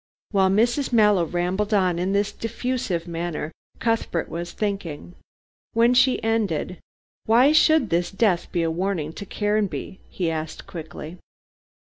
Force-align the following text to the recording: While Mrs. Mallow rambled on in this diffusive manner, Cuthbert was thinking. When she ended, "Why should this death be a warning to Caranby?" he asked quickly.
While 0.31 0.49
Mrs. 0.49 0.91
Mallow 0.91 1.25
rambled 1.25 1.75
on 1.75 1.99
in 1.99 2.11
this 2.11 2.31
diffusive 2.31 3.07
manner, 3.07 3.51
Cuthbert 3.77 4.29
was 4.29 4.51
thinking. 4.51 5.13
When 5.73 5.93
she 5.93 6.23
ended, 6.23 6.79
"Why 7.27 7.51
should 7.51 7.91
this 7.91 8.09
death 8.09 8.51
be 8.51 8.63
a 8.63 8.71
warning 8.71 9.13
to 9.13 9.27
Caranby?" 9.27 9.99
he 10.09 10.31
asked 10.31 10.65
quickly. 10.65 11.19